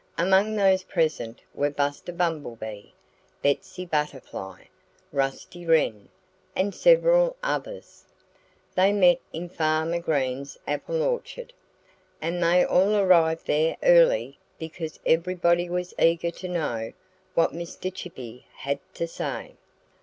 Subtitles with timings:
[0.17, 2.85] Among those present were Buster Bumblebee,
[3.43, 4.63] Betsy Butterfly,
[5.11, 6.09] Rusty Wren,
[6.55, 8.05] and several others.
[8.73, 11.53] They met in Farmer Green's apple orchard.
[12.19, 16.93] And they all arrived there early because everybody was eager to know
[17.35, 17.93] what Mr.
[17.93, 19.53] Chippy had to say.